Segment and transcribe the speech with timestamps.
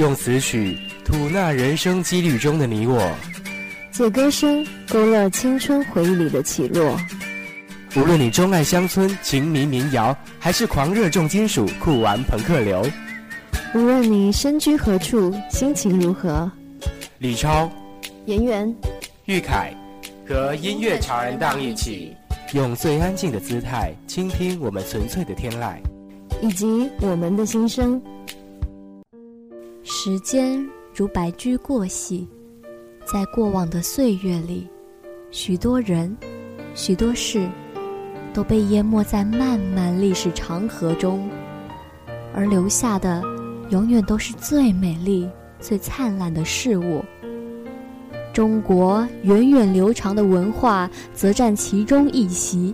[0.00, 3.14] 用词曲吐纳人生几率中的你我，
[3.92, 6.98] 借歌声勾勒青春回忆里的起落。
[7.94, 12.82] 无论你钟爱乡村情迷民谣，还是狂热重金属酷玩朋克流；
[13.74, 16.50] 无论你身居何处，心情如何，
[17.18, 17.70] 李超、
[18.24, 18.74] 严源、
[19.26, 19.70] 玉凯
[20.26, 22.16] 和音乐潮人档一起，
[22.54, 25.76] 用最安静的姿态倾听我们纯粹的天籁，
[26.40, 28.00] 以及我们的心声。
[29.92, 30.64] 时间
[30.94, 32.24] 如白驹过隙，
[33.04, 34.64] 在过往的岁月里，
[35.32, 36.16] 许多人、
[36.76, 37.44] 许多事
[38.32, 41.28] 都被淹没在漫漫历史长河中，
[42.32, 43.20] 而留下的
[43.70, 47.04] 永远都是最美丽、最灿烂的事物。
[48.32, 52.72] 中国源远流长的文化则占其中一席。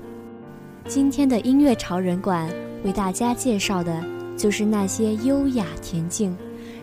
[0.87, 2.47] 今天的音乐潮人馆
[2.85, 4.05] 为大家介绍的
[4.37, 6.37] 就是那些优雅恬静。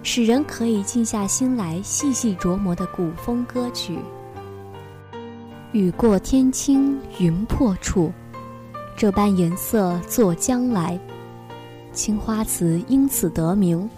[0.06, 3.98] 使人可以静下心来细细琢磨的古风歌曲。
[5.72, 8.12] 雨过天青云破处，
[8.98, 11.00] 这般颜色作将来。
[11.94, 13.90] 青花瓷因此得名，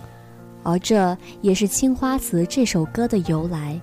[0.64, 3.81] 而这也是《青花瓷》这首歌的由来。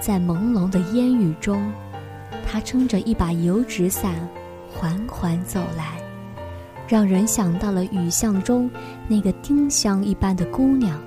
[0.00, 1.72] 在朦胧的烟雨中，
[2.46, 4.14] 他撑着一把油纸伞，
[4.68, 6.03] 缓缓走来。
[6.86, 8.70] 让人想到了雨巷中
[9.08, 11.00] 那个丁香一般的姑娘，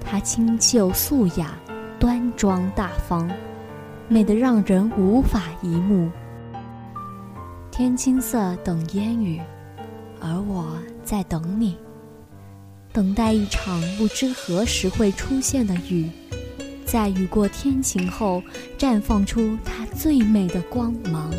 [0.00, 1.58] 她清秀素雅、
[1.98, 3.28] 端庄大方，
[4.08, 6.10] 美得让人无法移目。
[7.70, 9.40] 天青色等烟雨，
[10.20, 11.76] 而我在等你，
[12.92, 16.08] 等待一场不知何时会出现的雨，
[16.86, 18.42] 在雨过天晴后，
[18.78, 21.30] 绽放出它最美的光芒。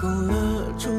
[0.00, 0.90] 勾勒出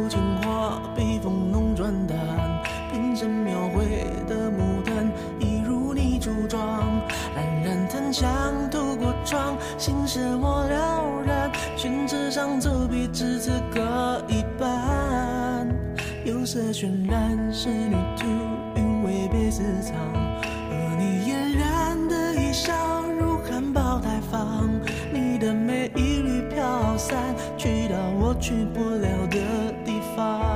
[28.45, 30.54] 去不了的地方。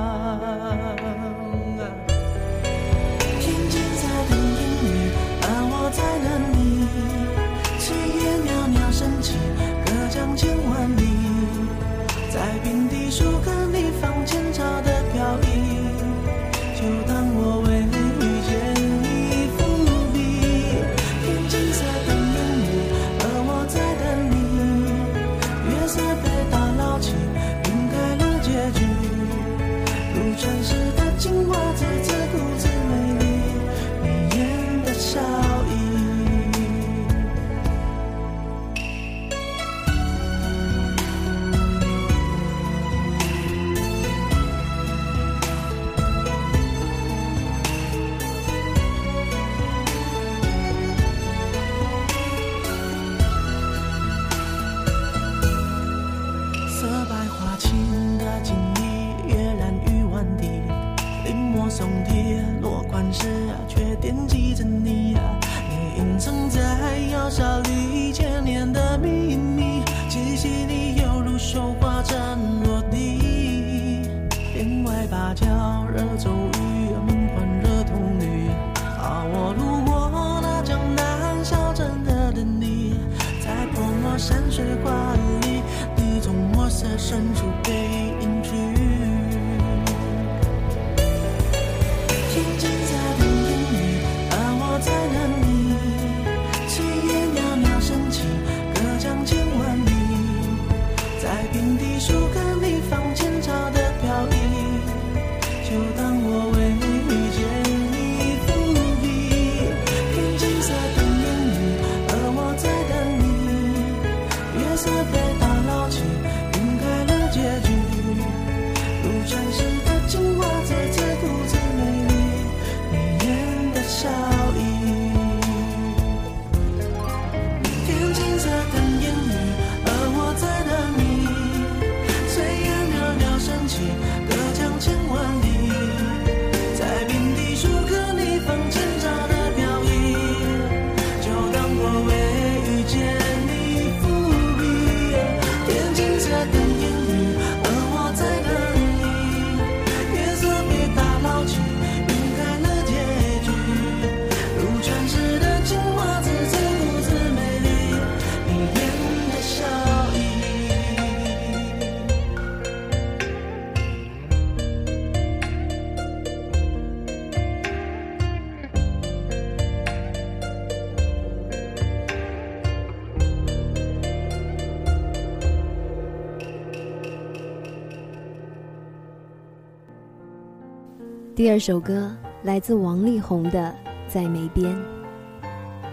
[181.49, 183.75] 第二首歌来自王力宏的
[184.07, 184.71] 《在梅边》。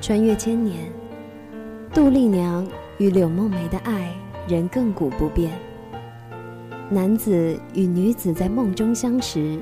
[0.02, 0.92] 穿越千年，
[1.94, 2.68] 杜丽娘
[2.98, 4.14] 与柳梦梅的爱
[4.46, 5.50] 仍亘古不变。
[6.90, 9.58] 男子与女子在梦中相识、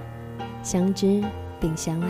[0.65, 1.23] 相知
[1.61, 2.09] 并相爱，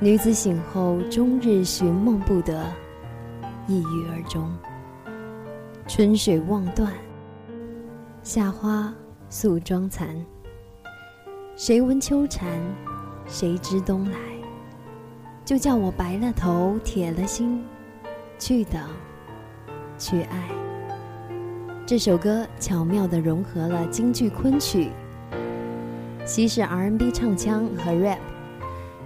[0.00, 2.64] 女子醒后终日寻梦不得，
[3.68, 4.52] 抑郁而终。
[5.86, 6.92] 春水望断，
[8.24, 8.92] 夏花
[9.28, 10.12] 素妆残。
[11.62, 12.48] 谁闻秋蝉？
[13.26, 14.16] 谁知冬来？
[15.44, 17.62] 就叫我白了头，铁了心，
[18.38, 18.80] 去等，
[19.98, 20.48] 去爱。
[21.86, 24.88] 这首歌巧妙地融合了京剧昆曲、
[26.24, 28.20] 西式 R&B 唱腔和 rap，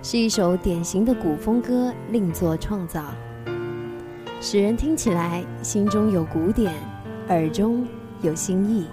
[0.01, 3.03] 是一首典型的古风歌，另作创造，
[4.41, 6.73] 使人听起来心中有古典，
[7.31, 7.85] 耳中
[8.23, 8.87] 有新意。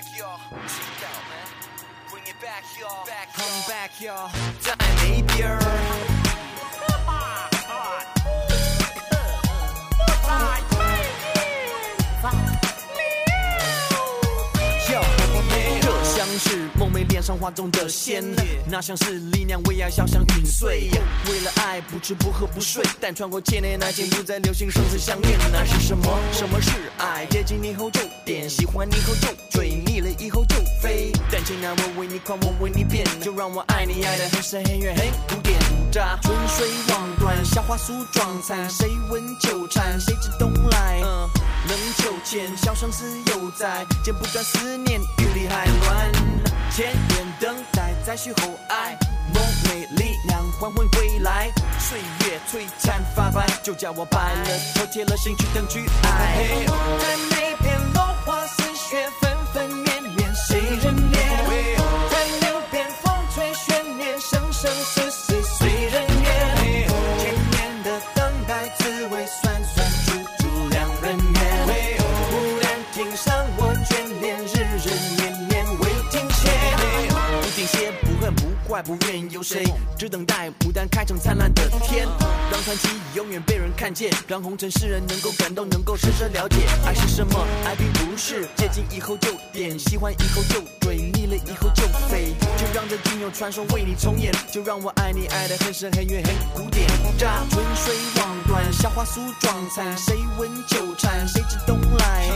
[0.00, 0.38] back, y'all.
[0.66, 1.46] Check out, man.
[2.10, 3.06] Bring it back, y'all.
[3.06, 4.30] Back, y'all.
[4.66, 6.09] Back, y'all.
[16.94, 17.00] 儿。
[17.10, 18.22] 脸上画中的仙，
[18.70, 20.90] 那像是力量为爱，箫香陨碎。
[21.28, 25.38] 为了爱不吃不喝不睡，但穿过千年，爱情不再流行生死相恋。
[25.52, 26.06] 那是什么？
[26.32, 27.26] 什么是爱？
[27.26, 31.10] 接近你后就点，喜欢你后就追，腻了以后就飞。
[31.30, 35.58] 但请让我为你狂，我为你变，就让我爱你爱的很深很远很古典。
[36.22, 39.98] 春水望断，夏花素妆残，谁闻秋蝉？
[39.98, 41.00] 谁知冬来？
[41.00, 46.39] 冷秋千，箫声似犹在，剪不断思念，雨里还乱。
[46.72, 48.96] 千年等待，再续后爱，
[49.34, 51.50] 梦美丽娘还魂归来，
[51.80, 54.44] 岁月璀璨发白，就叫我白了
[54.76, 56.64] 头，铁了心去等去爱。
[57.00, 59.08] 在那片落花似雪，
[78.82, 79.64] 不愿有谁，
[79.98, 82.06] 只等待牡丹开成灿烂的天，
[82.50, 87.46] 让传奇永远被人看见，让红尘世人能够感动，能够深深了解爱是什么。
[87.64, 92.34] 爱并不是接近以后就点，喜欢以后就追，腻了以后就飞。
[92.56, 96.86] 就让这金庸传说为你重演，就让我爱你爱得很深很远很古典。
[97.18, 101.26] 春水望断，夏花素妆残，谁闻秋蝉？
[101.28, 102.28] 谁知冬来？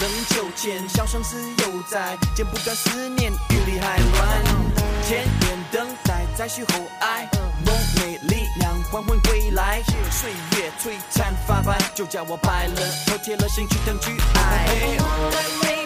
[0.00, 4.73] 冷秋千，箫声似犹在，剪不断思念，雨里还乱。
[5.06, 7.28] 千年等待，再续后爱，
[7.66, 9.82] 梦美力量还魂归来。
[10.10, 15.83] 岁月璀璨发白，就叫我白了头，铁了心去等去爱。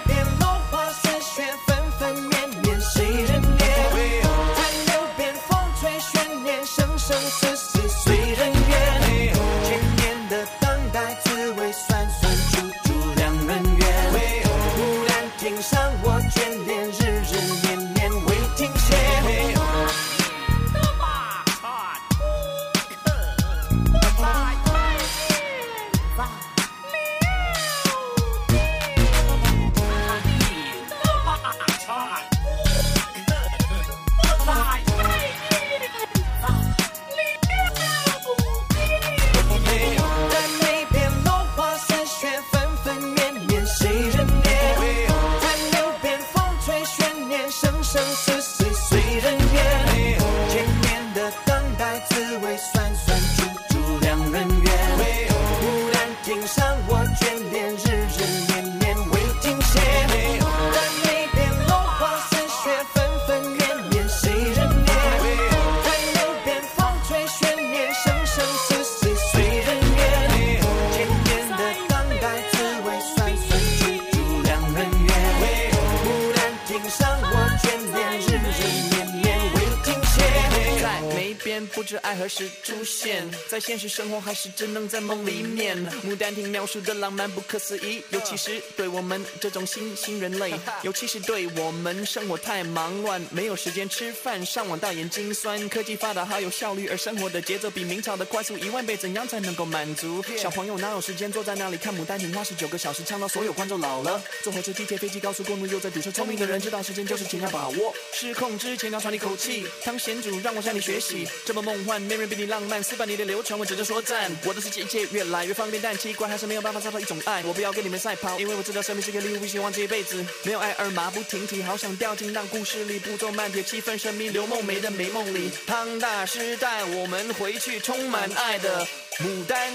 [81.67, 85.77] 不知爱何时出现，在现实生活还是只能在梦里面。
[86.03, 95.69] 牡丹亭描述的浪漫不可思议，尤其是对我们这种新新人类， 尤其是对我们生活太忙乱，没有时间吃饭，上网到眼睛酸。
[95.69, 100.25] 科技发达好有效率，而生活的节奏比明朝的快速一万倍，怎样才能够满足？
[100.37, 104.23] 小朋友哪有时间坐在那里看牡丹亭花十九个小时，唱到所有观众老了。
[104.43, 107.95] 坐火车、地铁、飞机、高速公路又在堵车，聪明的人知道时间就是尽量把握。
[108.13, 112.83] 失控之前要喘一口气，当贤主让我向你学习，这么梦幻，没人比你浪漫。
[112.83, 114.31] 四百年的流传，我只能说赞。
[114.45, 117.43] 我的世界一切越来越方便，但奇怪还是没有办法找到一种爱。
[117.47, 121.63] 我不要跟你们赛跑，因为我知道生命是个礼物，不希望这一辈子没有爱而马不停蹄。
[121.63, 125.51] 好想掉进那故事里，步骤慢铁，气氛神秘，刘梦梅的美梦里。
[125.67, 128.87] 汤大师带，我们回去充满爱的
[129.21, 129.73] 牡丹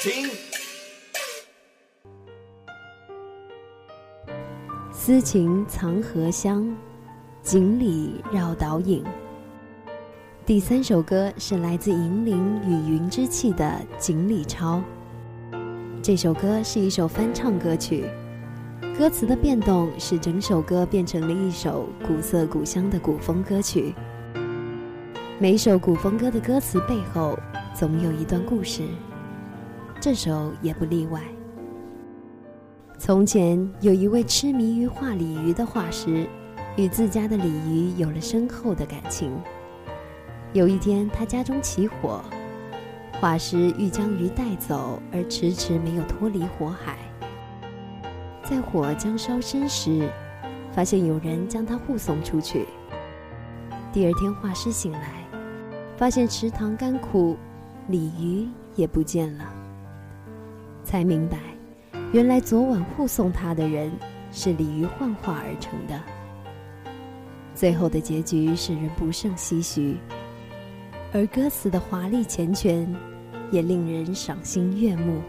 [0.00, 0.28] 亭。
[4.92, 6.76] 私情藏荷香，
[7.44, 9.04] 锦里绕岛影。
[10.44, 13.64] 第三首歌是来自银铃与云之气的
[13.96, 14.78] 《锦鲤抄》。
[16.02, 18.06] 这首歌是一首翻唱歌曲，
[18.98, 23.94] 歌词的变动使整首歌变成了一首古色古香的古风歌曲。
[25.38, 27.38] 每首古风歌的歌词背后
[27.72, 28.82] 总有一段故事，
[30.00, 31.22] 这首也不例外。
[32.98, 36.26] 从前有一位痴迷于画鲤鱼的画师，
[36.76, 39.30] 与自家的鲤鱼有了深厚的感情。
[40.52, 42.22] 有一天，他家中起火，
[43.18, 46.98] 画师欲将鱼带走，而迟迟没有脱离火海。
[48.44, 50.06] 在火将烧深时，
[50.70, 52.66] 发现有人将他护送出去。
[53.94, 55.24] 第二天，画师醒来，
[55.96, 57.34] 发现池塘干枯，
[57.88, 59.50] 鲤鱼也不见了，
[60.84, 61.38] 才明白。
[62.12, 63.90] 原来昨晚护送他的人
[64.30, 65.98] 是鲤鱼幻化而成的。
[67.54, 69.96] 最后的结局使人不胜唏嘘，
[71.14, 72.86] 而歌词的华丽缱绻
[73.50, 75.20] 也令人赏心悦目。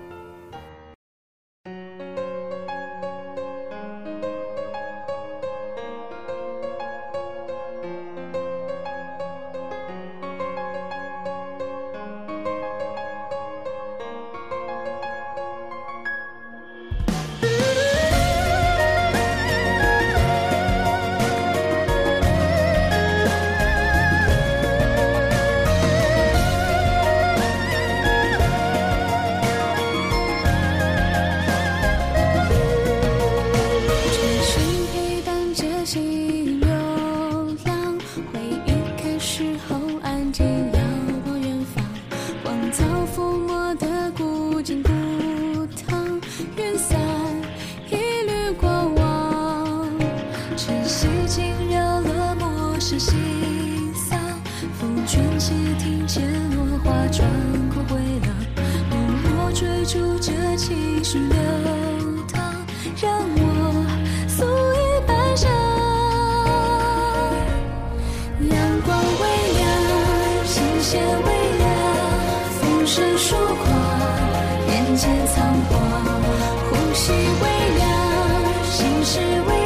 [74.96, 76.22] 间苍黄，
[76.70, 79.63] 呼吸微凉，心事微。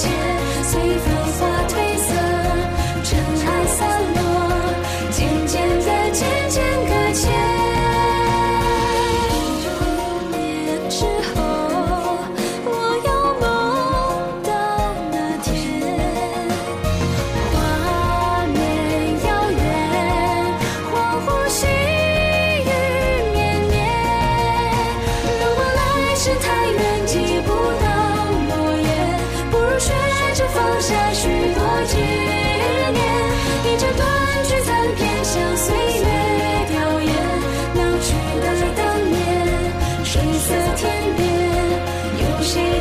[0.00, 0.29] 前，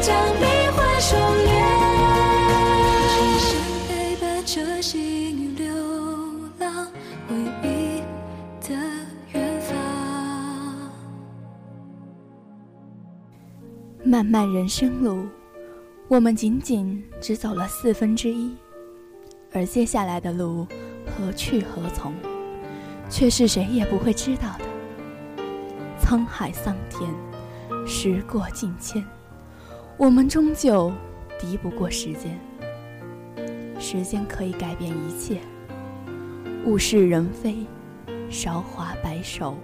[0.01, 1.49] 将悲欢收敛？
[3.09, 3.51] 只想
[3.87, 5.67] 陪伴着幸运流
[6.59, 6.85] 浪，
[7.27, 8.01] 回忆
[8.67, 8.75] 的
[9.33, 9.75] 远方。
[14.03, 15.27] 漫漫人生路，
[16.07, 18.55] 我们仅仅只走了四分之一，
[19.53, 20.65] 而接下来的路
[21.05, 22.13] 何去何从，
[23.09, 24.65] 却是谁也不会知道的。
[26.01, 27.07] 沧海桑田，
[27.85, 29.05] 时过境迁，
[29.99, 30.89] 我们终究
[31.37, 32.39] 敌不过时间。
[33.77, 35.41] 时间可以改变一切，
[36.65, 37.67] 物是人非，
[38.29, 39.57] 韶华白首，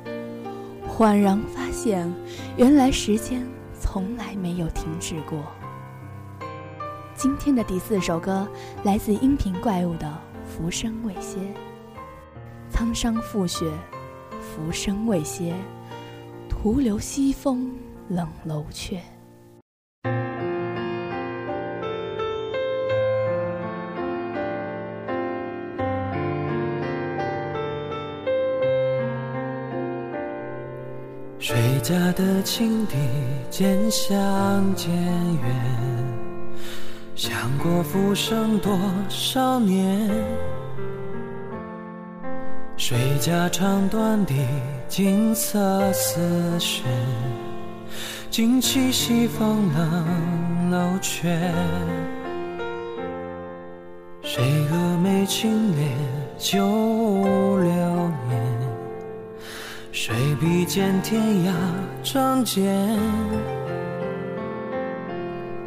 [0.86, 2.14] 恍然发现，
[2.58, 3.48] 原来时间
[3.80, 5.42] 从来没有停止过。
[7.16, 8.46] 今天的第四首歌
[8.84, 10.06] 来自音频怪物的
[10.46, 11.38] 《浮生未歇》。
[12.74, 13.72] 沧桑覆雪，
[14.42, 15.56] 浮生未歇，
[16.50, 17.74] 徒留西风
[18.10, 19.00] 冷楼阙。
[31.86, 32.96] 家的青笛
[33.52, 35.56] 渐响渐远，
[37.16, 38.76] 想过浮生多
[39.08, 40.10] 少年。
[42.76, 44.34] 谁家长短的
[44.88, 46.84] 锦瑟丝弦，
[48.32, 51.28] 惊起西风冷楼阙。
[54.24, 55.88] 谁蛾眉轻敛
[56.40, 56.66] 旧
[57.60, 57.85] 流年？
[60.08, 61.52] 谁比肩天涯
[62.04, 62.64] 仗剑？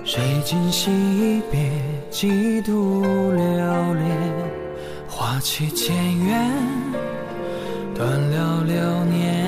[0.04, 1.72] 谁今夕一别，
[2.08, 4.16] 几度流连？
[5.08, 5.92] 花期渐
[6.24, 6.48] 远，
[7.96, 9.44] 断了流年。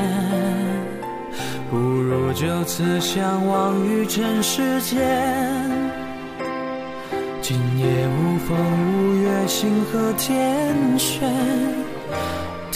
[1.70, 4.98] 不如就此相忘于尘世间。
[7.40, 11.30] 今夜无风无月，星河天悬。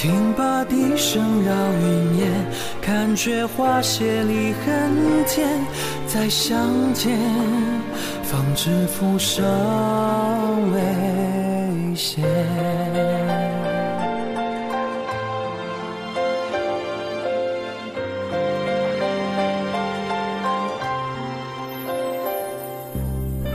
[0.04, 2.30] 听罢笛声绕云烟，
[2.82, 5.48] 看却花谢离恨天。
[6.06, 7.18] 再相见，
[8.22, 9.42] 方知浮生
[10.74, 12.20] 未歇。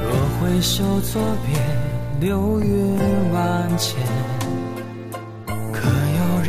[0.01, 2.97] 若回首作别，流云
[3.31, 3.99] 万千。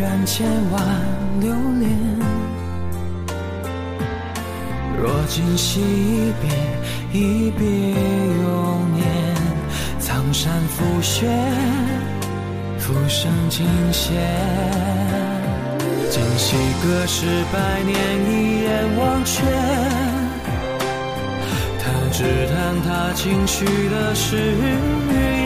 [0.01, 0.83] 可有人千万
[1.41, 1.91] 留恋？
[4.99, 6.49] 若今夕一别，
[7.13, 9.05] 一别永年。
[9.99, 11.29] 苍山覆雪，
[12.79, 14.13] 浮生尽歇。
[16.11, 17.95] 今夕隔世百年，
[18.31, 19.43] 一眼忘却。
[21.79, 25.40] 他只叹他轻许的誓言。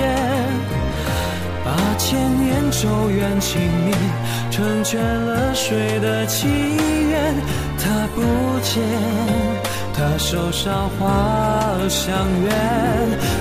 [2.05, 3.95] 千年咒怨轻灭，
[4.51, 7.35] 成全了谁的祈愿？
[7.79, 8.21] 他不
[8.61, 8.83] 见，
[9.95, 11.09] 他手上花
[11.89, 12.51] 相约，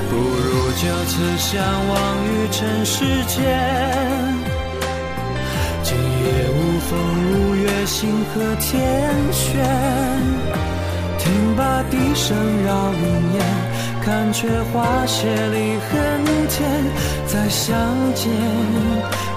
[0.09, 3.35] 不如就此相忘于尘世间。
[5.83, 6.89] 今夜无风
[7.33, 9.59] 无月，星河天悬。
[11.19, 13.43] 听罢笛声绕云烟，
[14.05, 16.83] 看却花谢离恨天。
[17.25, 17.73] 再相
[18.13, 18.29] 见，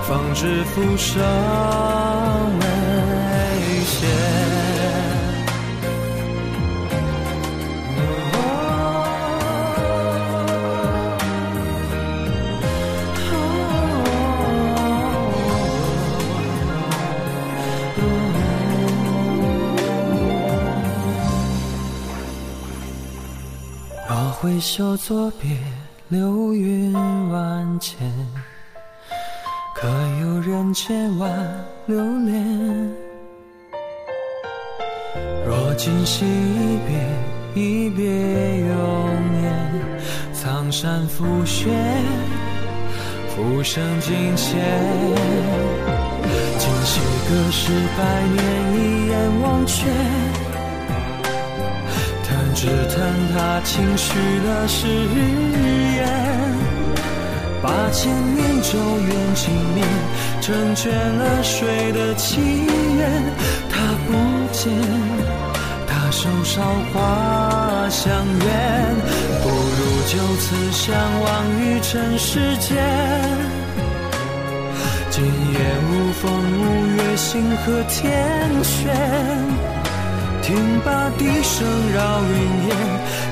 [0.09, 1.23] 方知浮生
[24.57, 25.51] 若回首作别，
[26.09, 26.91] 流云
[27.29, 28.11] 万千，
[29.75, 29.87] 可
[30.23, 31.31] 有人千万
[31.85, 32.91] 留恋？
[35.47, 38.07] 若今夕一别，一别
[38.61, 39.73] 永年。
[40.33, 41.69] 苍山覆雪，
[43.29, 44.57] 浮生尽切。
[46.59, 49.85] 今夕隔世百年，一眼忘却。
[52.67, 52.99] 弹指弹
[53.33, 56.05] 他轻许了誓言，
[57.63, 58.77] 把千年咒
[59.07, 59.87] 怨轻念，
[60.41, 63.23] 成全了谁的祈愿？
[63.71, 63.77] 他
[64.07, 64.13] 不
[64.53, 64.73] 见，
[65.87, 66.61] 他手梢
[66.93, 68.47] 花相约，
[69.43, 71.27] 不如就此相忘
[71.61, 72.77] 于尘世间。
[75.09, 79.76] 今夜无风无月，星河天悬。
[80.47, 80.55] 听
[80.85, 82.77] 罢笛声绕云烟，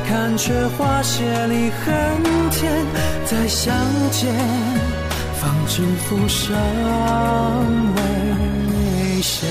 [0.04, 2.84] 看却花谢离恨天。
[3.24, 3.72] 再相
[4.10, 4.34] 见，
[5.40, 6.56] 方知浮生
[7.94, 9.46] 未歇。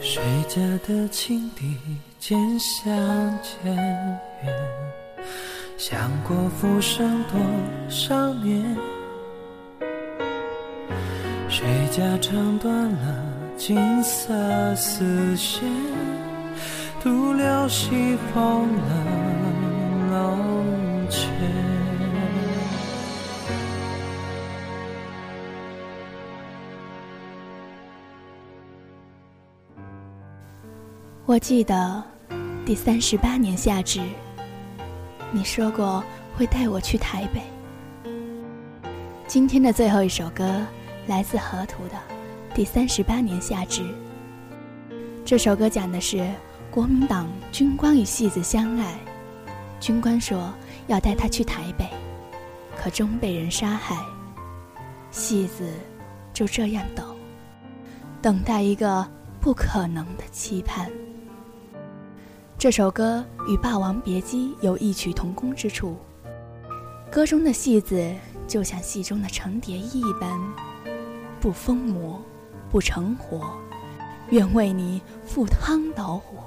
[0.00, 1.76] 谁家的青笛
[2.20, 2.88] 渐相
[3.42, 3.74] 渐
[4.44, 4.54] 远？
[5.78, 7.38] 想过浮生多
[7.90, 8.64] 少年？
[11.50, 13.22] 谁家唱断了
[13.58, 15.62] 金色丝线，
[17.02, 20.36] 徒留西风冷楼
[21.10, 21.26] 阙。
[31.26, 32.02] 我记得
[32.64, 34.00] 第三十八年夏至，
[35.32, 36.02] 你说过
[36.36, 37.42] 会带我去台北。
[39.26, 40.64] 今天的最后一首歌
[41.06, 41.94] 来自河图的
[42.54, 43.82] 《第三十八年夏至》。
[45.24, 46.24] 这首歌讲的是
[46.70, 48.94] 国民党军官与戏子相爱，
[49.80, 50.54] 军官说
[50.86, 51.88] 要带他去台北，
[52.76, 53.96] 可终被人杀害，
[55.10, 55.68] 戏子
[56.32, 57.04] 就这样等，
[58.22, 59.04] 等待一个
[59.40, 60.88] 不可能的期盼。
[62.58, 65.94] 这首歌与《霸王别姬》有异曲同工之处。
[67.12, 68.10] 歌中的戏子
[68.48, 70.40] 就像戏中的程蝶衣一般，
[71.38, 72.18] 不疯魔，
[72.70, 73.42] 不成活，
[74.30, 76.38] 愿为你赴汤蹈火。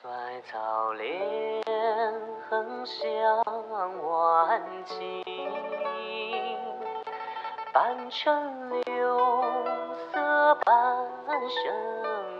[0.00, 0.10] 衰
[0.50, 1.62] 草连
[2.48, 3.44] 横向
[4.08, 5.22] 晚晴，
[7.74, 9.18] 半城柳
[10.14, 11.06] 色半
[11.50, 12.37] 生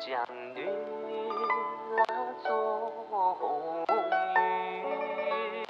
[0.00, 0.10] 地。
[0.10, 0.64] 望江女
[1.96, 2.04] 拉
[2.42, 2.48] 作
[3.06, 3.84] 红
[4.34, 5.66] 雨，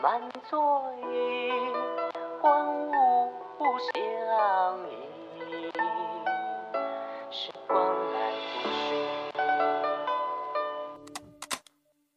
[0.00, 1.50] 满座椅，
[2.40, 2.90] 欢舞
[3.92, 3.92] 相
[4.88, 4.92] 依。
[7.30, 7.76] 时光
[8.12, 8.14] 来
[8.52, 8.74] 不去。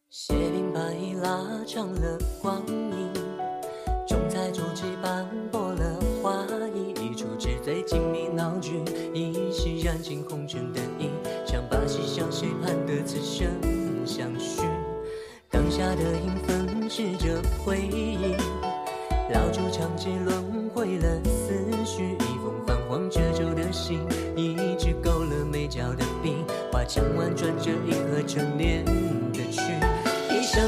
[0.08, 1.26] 斜鬓白衣拉
[1.66, 3.12] 长了光阴，
[4.06, 8.28] 重在竹枝斑驳了花意，一出纸醉金迷
[9.14, 11.10] 一袭染尽红尘的衣，
[11.46, 13.46] 像把戏向谁盼得此生
[14.06, 14.62] 相许。
[15.50, 18.34] 当下的影分饰着回忆，
[19.32, 21.52] 老竹长枝轮回了思
[21.84, 24.00] 绪，一封泛黄褶皱的信，
[24.36, 26.36] 一支勾勒眉角的笔，
[26.70, 29.60] 花腔婉转着银河沉淀的曲，
[30.30, 30.62] 一场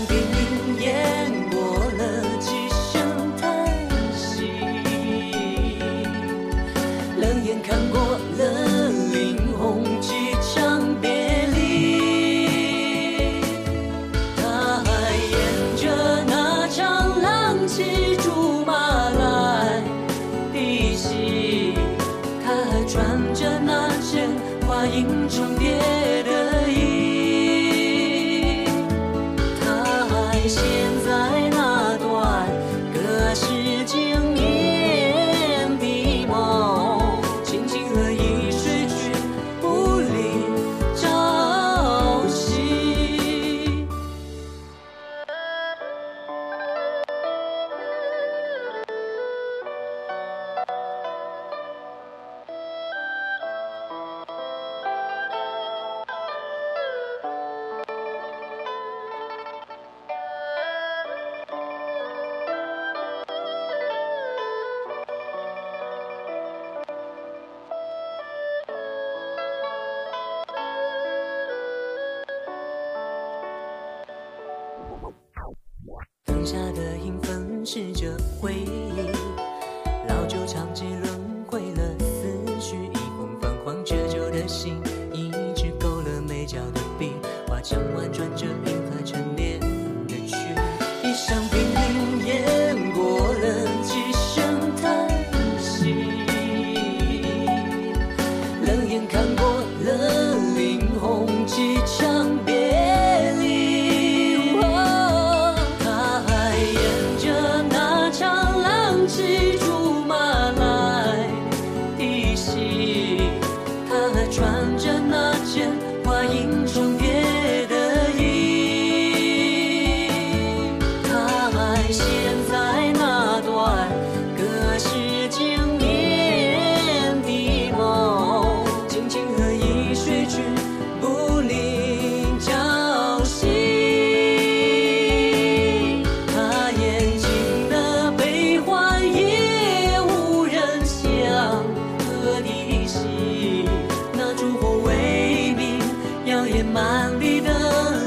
[146.73, 147.51] 满地的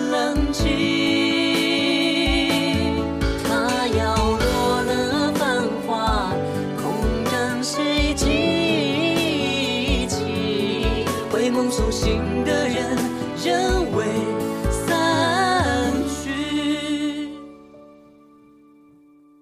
[0.10, 0.66] 冷清，
[3.44, 6.34] 它摇落了繁华，
[6.82, 6.84] 空
[7.26, 11.06] 等谁记起？
[11.32, 12.98] 回梦送行的人
[13.44, 14.04] 仍未
[14.72, 17.30] 散去，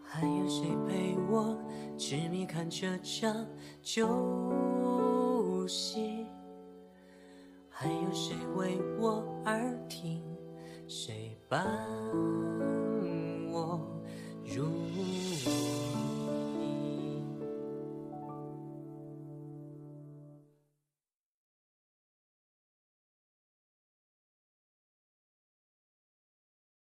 [0.03, 1.57] 还有谁陪我
[1.97, 3.33] 痴迷看这场
[3.81, 4.42] 旧？
[11.53, 12.02] 好吧。